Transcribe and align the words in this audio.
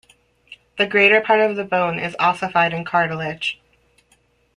The 0.79 0.87
greater 0.87 1.21
part 1.21 1.41
of 1.41 1.55
the 1.55 1.63
bone 1.63 1.99
is 1.99 2.15
ossified 2.17 2.73
in 2.73 2.83
cartilage. 2.83 3.61